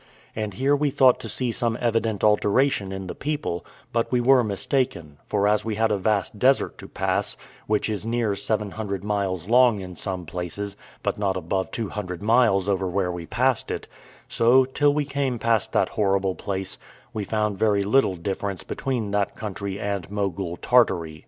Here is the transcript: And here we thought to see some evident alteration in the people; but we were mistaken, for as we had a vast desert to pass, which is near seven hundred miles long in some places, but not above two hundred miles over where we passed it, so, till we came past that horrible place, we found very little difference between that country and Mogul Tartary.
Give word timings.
And 0.35 0.55
here 0.55 0.75
we 0.75 0.89
thought 0.89 1.19
to 1.19 1.29
see 1.29 1.51
some 1.51 1.77
evident 1.79 2.23
alteration 2.23 2.91
in 2.91 3.05
the 3.05 3.13
people; 3.13 3.63
but 3.93 4.11
we 4.11 4.19
were 4.19 4.43
mistaken, 4.43 5.19
for 5.27 5.47
as 5.47 5.63
we 5.63 5.75
had 5.75 5.91
a 5.91 5.97
vast 5.99 6.39
desert 6.39 6.79
to 6.79 6.87
pass, 6.87 7.37
which 7.67 7.87
is 7.87 8.03
near 8.03 8.35
seven 8.35 8.71
hundred 8.71 9.03
miles 9.03 9.47
long 9.47 9.79
in 9.79 9.95
some 9.95 10.25
places, 10.25 10.75
but 11.03 11.19
not 11.19 11.37
above 11.37 11.69
two 11.69 11.89
hundred 11.89 12.23
miles 12.23 12.67
over 12.67 12.87
where 12.87 13.11
we 13.11 13.27
passed 13.27 13.69
it, 13.69 13.87
so, 14.27 14.65
till 14.65 14.91
we 14.91 15.05
came 15.05 15.37
past 15.37 15.71
that 15.73 15.89
horrible 15.89 16.33
place, 16.33 16.79
we 17.13 17.23
found 17.23 17.59
very 17.59 17.83
little 17.83 18.15
difference 18.15 18.63
between 18.63 19.11
that 19.11 19.35
country 19.35 19.79
and 19.79 20.09
Mogul 20.09 20.57
Tartary. 20.57 21.19